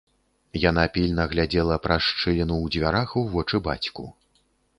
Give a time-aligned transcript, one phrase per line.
[0.61, 4.03] Яна пільна глядзела праз шчыліну ў дзвярах у вочы бацьку.